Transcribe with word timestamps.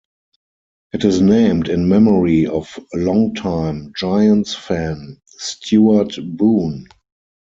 It 0.93 1.05
is 1.05 1.21
named 1.21 1.69
in 1.69 1.87
memory 1.87 2.47
of 2.47 2.79
long 2.95 3.35
time 3.35 3.93
Giants 3.95 4.55
fan 4.55 5.21
Stewart 5.27 6.15
Boone. 6.37 6.87